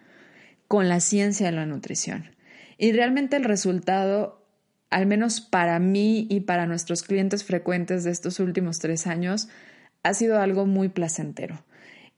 [0.68, 2.35] con la ciencia de la nutrición.
[2.78, 4.44] Y realmente el resultado,
[4.90, 9.48] al menos para mí y para nuestros clientes frecuentes de estos últimos tres años,
[10.02, 11.64] ha sido algo muy placentero.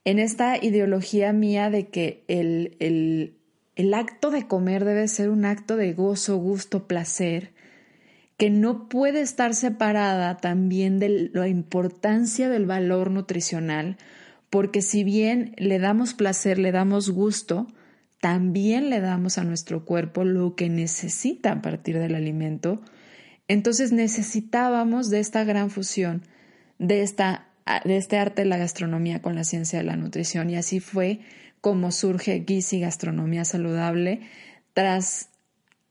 [0.04, 3.38] En esta ideología mía de que el, el,
[3.76, 7.52] el acto de comer debe ser un acto de gozo, gusto, placer,
[8.36, 13.96] que no puede estar separada también de la importancia del valor nutricional,
[14.48, 17.66] porque si bien le damos placer, le damos gusto,
[18.20, 22.81] también le damos a nuestro cuerpo lo que necesita a partir del alimento,
[23.46, 26.22] entonces necesitábamos de esta gran fusión,
[26.78, 27.48] de, esta,
[27.85, 31.20] de este arte de la gastronomía con la ciencia de la nutrición, y así fue
[31.61, 34.20] como surge Gizi Gastronomía Saludable
[34.74, 35.31] tras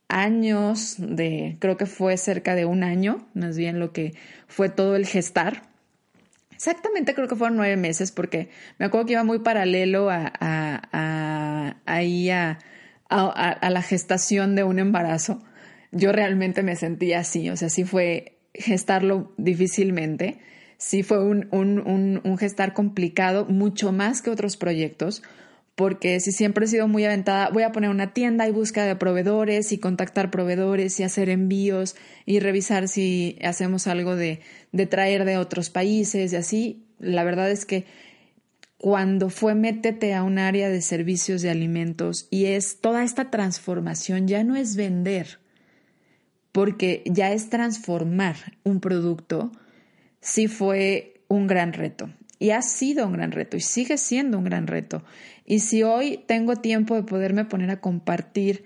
[0.07, 4.13] años de, creo que fue cerca de un año, más bien lo que
[4.47, 5.66] fue todo el gestar.
[6.57, 11.77] Exactamente creo que fueron nueve meses porque me acuerdo que iba muy paralelo a, a,
[11.85, 12.49] a,
[13.11, 15.43] a, la gestación de un embarazo.
[15.91, 20.39] Yo realmente me sentía así, o sea, sí fue gestarlo difícilmente,
[20.79, 25.21] sí fue un, un, un, un gestar complicado, mucho más que otros proyectos,
[25.77, 28.95] porque si siempre he sido muy aventada, voy a poner una tienda y búsqueda de
[28.95, 34.39] proveedores y contactar proveedores y hacer envíos y revisar si hacemos algo de,
[34.71, 36.87] de traer de otros países y así.
[36.97, 37.85] La verdad es que
[38.79, 44.27] cuando fue métete a un área de servicios de alimentos y es toda esta transformación,
[44.27, 45.37] ya no es vender,
[46.51, 49.51] porque ya es transformar un producto,
[50.21, 52.09] sí fue un gran reto.
[52.39, 55.03] Y ha sido un gran reto y sigue siendo un gran reto.
[55.45, 58.65] Y si hoy tengo tiempo de poderme poner a compartir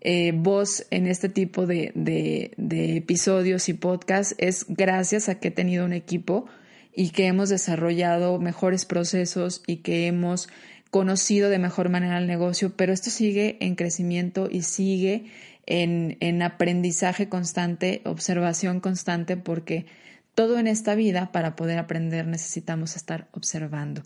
[0.00, 5.50] eh, voz en este tipo de, de, episodios y podcasts, es gracias a que he
[5.52, 6.46] tenido un equipo
[6.92, 10.48] y que hemos desarrollado mejores procesos y que hemos
[10.90, 15.26] conocido de mejor manera el negocio, pero esto sigue en crecimiento y sigue
[15.66, 19.86] en, en aprendizaje constante, observación constante, porque
[20.34, 24.02] todo en esta vida, para poder aprender, necesitamos estar observando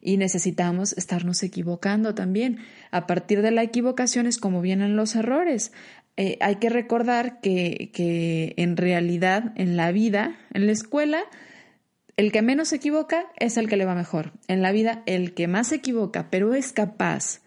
[0.00, 2.58] y necesitamos estarnos equivocando también.
[2.90, 5.72] A partir de la equivocación es como vienen los errores.
[6.16, 11.24] Eh, hay que recordar que, que en realidad en la vida, en la escuela,
[12.16, 14.32] el que menos se equivoca es el que le va mejor.
[14.46, 17.40] En la vida, el que más se equivoca, pero es capaz,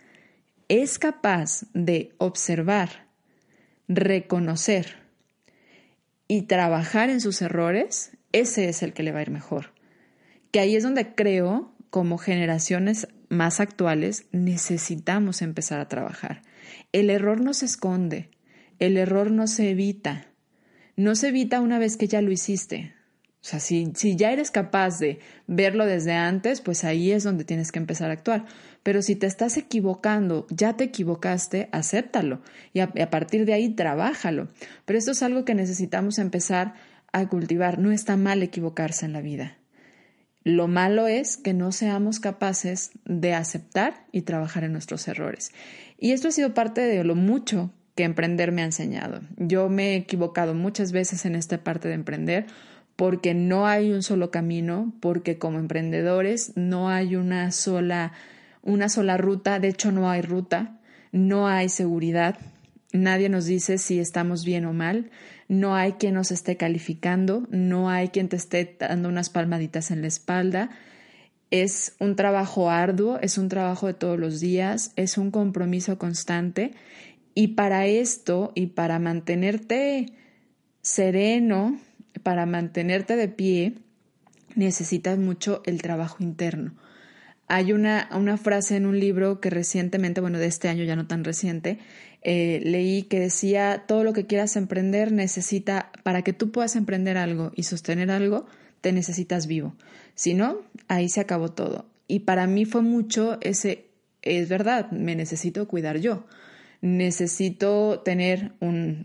[0.68, 3.08] es capaz de observar,
[3.88, 4.98] reconocer
[6.28, 9.74] y trabajar en sus errores, ese es el que le va a ir mejor.
[10.52, 16.42] Que ahí es donde creo, como generaciones más actuales, necesitamos empezar a trabajar.
[16.92, 18.30] El error no se esconde,
[18.80, 20.28] el error no se evita.
[20.96, 22.94] No se evita una vez que ya lo hiciste.
[23.40, 27.46] O sea, si, si, ya eres capaz de verlo desde antes, pues ahí es donde
[27.46, 28.46] tienes que empezar a actuar.
[28.84, 32.42] Pero si te estás equivocando, ya te equivocaste, acéptalo
[32.74, 34.50] y a, a partir de ahí trabájalo.
[34.86, 36.74] Pero esto es algo que necesitamos empezar
[37.20, 37.80] a cultivar.
[37.80, 39.58] No está mal equivocarse en la vida.
[40.44, 45.52] Lo malo es que no seamos capaces de aceptar y trabajar en nuestros errores.
[45.98, 49.22] Y esto ha sido parte de lo mucho que emprender me ha enseñado.
[49.38, 52.46] Yo me he equivocado muchas veces en esta parte de emprender
[52.96, 58.14] porque no hay un solo camino, porque como emprendedores no hay una sola
[58.68, 60.78] una sola ruta, de hecho no hay ruta,
[61.14, 62.38] no hay seguridad,
[62.92, 65.10] nadie nos dice si estamos bien o mal,
[65.48, 70.02] no hay quien nos esté calificando, no hay quien te esté dando unas palmaditas en
[70.02, 70.70] la espalda.
[71.52, 76.74] Es un trabajo arduo, es un trabajo de todos los días, es un compromiso constante
[77.34, 80.08] y para esto y para mantenerte
[80.82, 81.80] sereno,
[82.24, 83.76] para mantenerte de pie,
[84.56, 86.74] necesitas mucho el trabajo interno.
[87.48, 91.08] Hay una, una, frase en un libro que recientemente, bueno, de este año ya no
[91.08, 91.80] tan reciente,
[92.30, 97.16] eh, leí que decía, todo lo que quieras emprender necesita, para que tú puedas emprender
[97.18, 98.48] algo y sostener algo,
[98.82, 99.76] te necesitas vivo.
[100.14, 100.58] Si no,
[100.90, 101.86] ahí se acabó todo.
[102.06, 103.86] Y para mí fue mucho ese,
[104.24, 106.26] es verdad, me necesito cuidar yo.
[106.82, 108.52] Necesito tener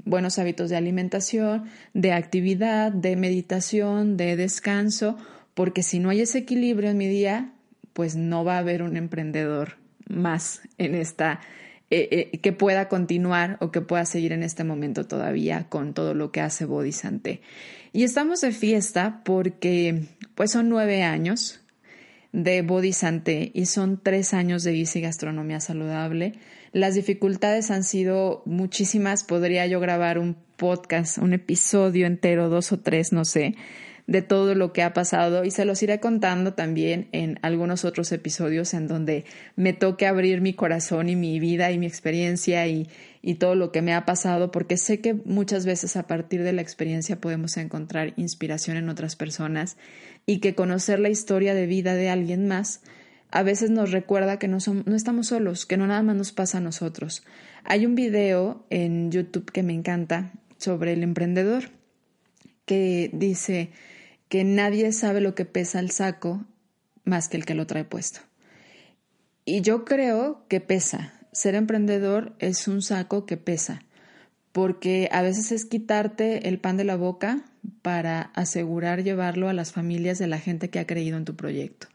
[0.04, 5.16] buenos hábitos de alimentación, de actividad, de meditación, de descanso,
[5.54, 7.52] porque si no hay ese equilibrio en mi día,
[7.92, 9.76] pues no va a haber un emprendedor
[10.08, 11.40] más en esta,
[11.94, 16.14] eh, eh, que pueda continuar o que pueda seguir en este momento todavía con todo
[16.14, 16.90] lo que hace Body
[17.92, 21.60] Y estamos de fiesta porque pues son nueve años
[22.32, 22.92] de Body
[23.52, 26.32] y son tres años de Easy Gastronomía Saludable.
[26.72, 29.22] Las dificultades han sido muchísimas.
[29.22, 33.54] Podría yo grabar un podcast, un episodio entero, dos o tres, no sé,
[34.06, 38.10] de todo lo que ha pasado y se los iré contando también en algunos otros
[38.12, 39.24] episodios en donde
[39.56, 42.88] me toque abrir mi corazón y mi vida y mi experiencia y,
[43.22, 46.52] y todo lo que me ha pasado, porque sé que muchas veces a partir de
[46.52, 49.76] la experiencia podemos encontrar inspiración en otras personas
[50.26, 52.80] y que conocer la historia de vida de alguien más
[53.32, 56.58] a veces nos recuerda que no, no estamos solos, que no nada más nos pasa
[56.58, 57.24] a nosotros.
[57.64, 61.70] Hay un video en YouTube que me encanta sobre el emprendedor
[62.64, 63.70] que dice
[64.28, 66.44] que nadie sabe lo que pesa el saco
[67.04, 68.20] más que el que lo trae puesto.
[69.44, 71.14] Y yo creo que pesa.
[71.32, 73.82] Ser emprendedor es un saco que pesa,
[74.52, 77.44] porque a veces es quitarte el pan de la boca
[77.80, 81.88] para asegurar llevarlo a las familias de la gente que ha creído en tu proyecto,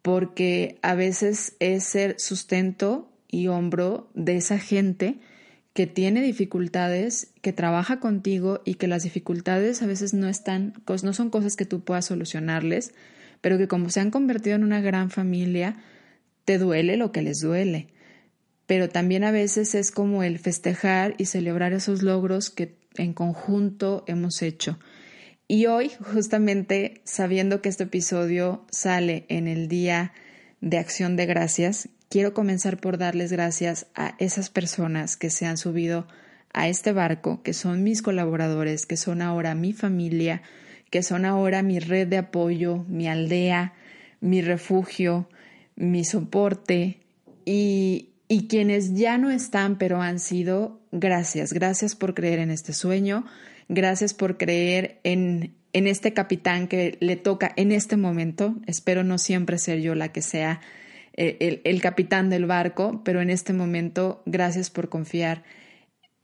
[0.00, 5.18] porque a veces es ser sustento y hombro de esa gente
[5.72, 11.12] que tiene dificultades, que trabaja contigo y que las dificultades a veces no están, no
[11.12, 12.92] son cosas que tú puedas solucionarles,
[13.40, 15.76] pero que como se han convertido en una gran familia,
[16.44, 17.88] te duele lo que les duele.
[18.66, 24.04] Pero también a veces es como el festejar y celebrar esos logros que en conjunto
[24.06, 24.78] hemos hecho.
[25.48, 30.12] Y hoy, justamente sabiendo que este episodio sale en el Día
[30.60, 35.56] de Acción de Gracias, quiero comenzar por darles gracias a esas personas que se han
[35.56, 36.06] subido
[36.52, 40.42] a este barco, que son mis colaboradores, que son ahora mi familia,
[40.90, 43.72] que son ahora mi red de apoyo, mi aldea,
[44.20, 45.26] mi refugio,
[45.74, 46.98] mi soporte
[47.46, 52.74] y, y quienes ya no están, pero han sido, gracias, gracias por creer en este
[52.74, 53.24] sueño,
[53.70, 58.54] gracias por creer en, en este capitán que le toca en este momento.
[58.66, 60.60] Espero no siempre ser yo la que sea
[61.14, 65.42] eh, el, capitán del barco, pero en este momento, gracias por confiar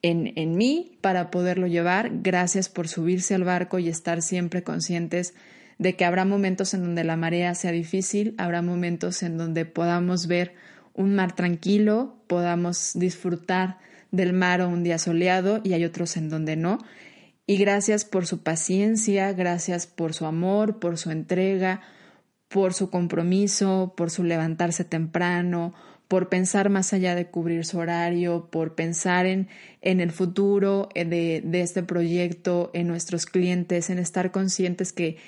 [0.03, 5.35] en, en mí para poderlo llevar, gracias por subirse al barco y estar siempre conscientes
[5.79, 10.27] de que habrá momentos en donde la marea sea difícil, habrá momentos en donde podamos
[10.27, 10.55] ver
[10.95, 13.79] un mar tranquilo, podamos disfrutar
[14.11, 16.79] del mar o un día soleado y hay otros en donde no.
[17.47, 21.81] Y gracias por su paciencia, gracias por su amor, por su entrega,
[22.49, 25.75] por su compromiso, por su levantarse temprano,
[26.09, 29.49] por pensar más allá de cubrir su horario, por pensar en,
[29.83, 35.19] en el futuro eh, de, de este proyecto, en nuestros clientes, en estar conscientes que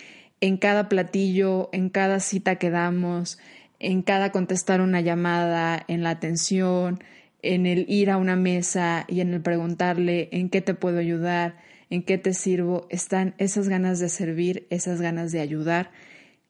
[0.40, 3.38] en cada platillo, en cada cita que damos,
[3.78, 7.04] en cada contestar una llamada, en la atención,
[7.42, 11.58] en el ir a una mesa y en el preguntarle en qué te puedo ayudar,
[11.90, 15.90] en qué te sirvo, están esas ganas de servir, esas ganas de ayudar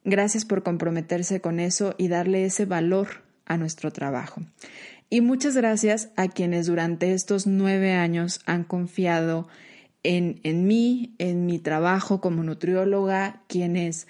[0.05, 4.43] Gracias por comprometerse con eso y darle ese valor a nuestro trabajo.
[5.11, 9.49] Y muchas gracias a quienes durante estos nueve años han confiado
[10.03, 14.07] en, en mí, en mi trabajo como nutrióloga, quienes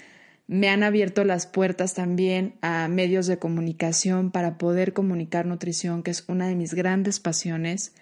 [0.47, 6.11] me han abierto las puertas también a medios de comunicación para poder comunicar nutrición, que
[6.11, 7.95] es una de mis grandes pasiones.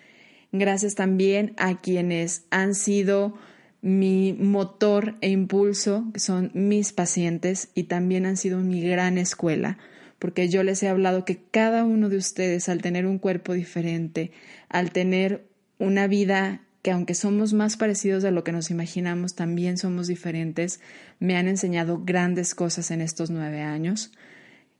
[0.50, 3.34] Gracias también a quienes han sido
[3.80, 9.78] mi motor e impulso son mis pacientes y también han sido mi gran escuela,
[10.18, 14.32] porque yo les he hablado que cada uno de ustedes al tener un cuerpo diferente,
[14.68, 15.46] al tener
[15.78, 20.80] una vida que aunque somos más parecidos a lo que nos imaginamos, también somos diferentes,
[21.18, 24.12] me han enseñado grandes cosas en estos nueve años.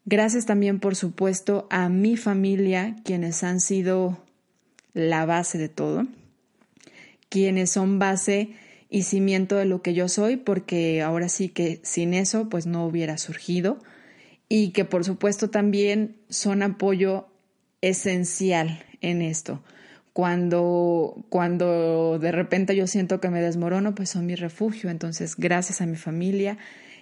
[0.05, 4.25] Gracias también, por supuesto, a mi familia, quienes han sido
[4.95, 6.07] la base de todo,
[7.29, 8.55] quienes son base
[8.91, 12.87] y cimiento de lo que yo soy, porque ahora sí que sin eso pues no
[12.87, 13.79] hubiera surgido
[14.49, 17.27] y que por supuesto también son apoyo
[17.81, 19.63] esencial en esto.
[20.13, 24.91] Cuando, cuando de repente yo siento que me desmorono, pues son mi refugio.
[24.91, 26.59] Entonces, gracias a mi familia,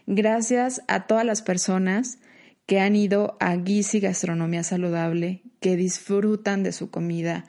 [0.07, 2.19] gracias a todas las personas
[2.67, 7.47] que han ido a Gizi Gastronomía Saludable, que disfrutan de su comida,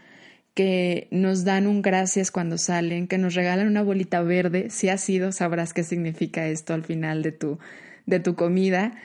[0.57, 5.01] que nos dan un gracias cuando salen, que nos regalan una bolita verde, si has
[5.01, 7.59] sido, sabrás qué significa esto al final de tu,
[8.07, 8.95] de tu comida,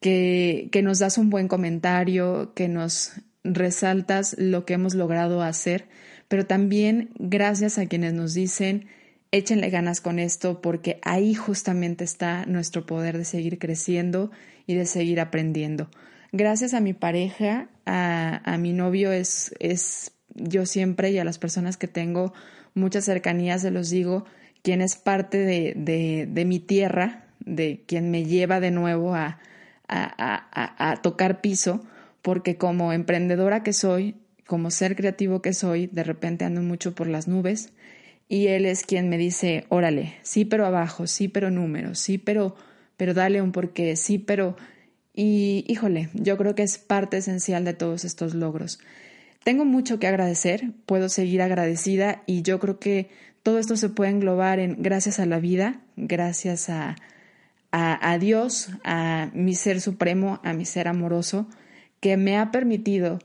[0.00, 5.88] que, que nos das un buen comentario, que nos resaltas lo que hemos logrado hacer,
[6.28, 8.88] pero también gracias a quienes nos dicen,
[9.30, 14.30] échenle ganas con esto, porque ahí justamente está nuestro poder de seguir creciendo
[14.66, 15.88] y de seguir aprendiendo.
[16.32, 21.38] Gracias a mi pareja, a, a mi novio es, es yo siempre y a las
[21.38, 22.32] personas que tengo
[22.74, 24.24] muchas cercanías se los digo,
[24.62, 29.38] quien es parte de, de, de mi tierra, de quien me lleva de nuevo a,
[29.88, 31.80] a, a, tocar piso,
[32.22, 34.16] porque como emprendedora que soy,
[34.46, 37.72] como ser creativo que soy, de repente ando mucho por las nubes
[38.28, 42.54] y él es quien me dice, órale, sí, pero abajo, sí, pero números, sí, pero,
[42.96, 44.56] pero dale un porqué, sí, pero...
[45.14, 48.78] Y híjole, yo creo que es parte esencial de todos estos logros.
[49.44, 53.08] Tengo mucho que agradecer, puedo seguir agradecida y yo creo que
[53.42, 56.96] todo esto se puede englobar en gracias a la vida, gracias a,
[57.70, 61.48] a, Dios, a mi ser supremo, a mi ser amoroso,
[62.00, 63.18] que me ha permitido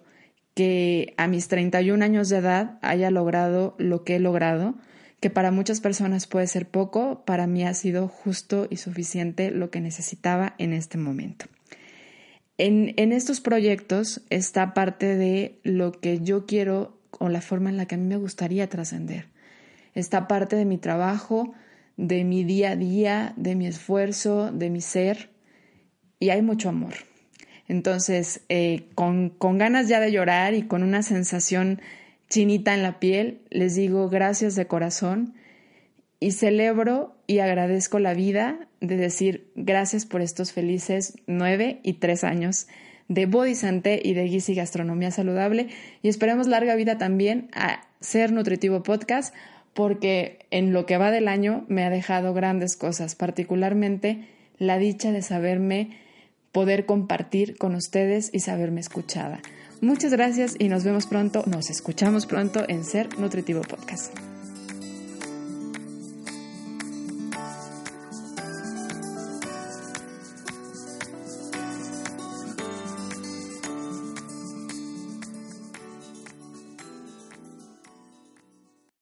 [0.53, 4.75] que a mis 31 años de edad haya logrado lo que he logrado,
[5.19, 9.71] que para muchas personas puede ser poco, para mí ha sido justo y suficiente lo
[9.71, 11.45] que necesitaba en este momento.
[12.65, 17.87] En, estos proyectos está parte de lo que yo quiero o la forma en la
[17.87, 19.25] que a mí me gustaría trascender.
[19.95, 21.53] Está parte de mi trabajo,
[21.97, 25.29] de mi día a día, de mi esfuerzo, de mi ser,
[26.19, 26.93] y hay mucho amor.
[27.67, 31.81] Entonces, eh, con ganas ya de llorar y con una sensación
[32.29, 35.33] chinita en la piel, les digo gracias de corazón
[36.23, 42.23] y celebro y agradezco la vida de decir gracias por estos felices nueve y tres
[42.23, 42.67] años
[43.09, 43.53] de Body
[44.01, 45.67] y de Gizi Gastronomía Saludable
[46.01, 49.35] y esperemos larga vida también a Ser Nutritivo Podcast
[49.73, 55.11] porque en lo que va del año me ha dejado grandes cosas, particularmente la dicha
[55.11, 55.97] de saberme
[56.53, 59.41] poder compartir con ustedes y saberme escuchada.
[59.81, 64.32] Muchas gracias y nos vemos pronto, nos escuchamos pronto en Ser Nutritivo Podcast.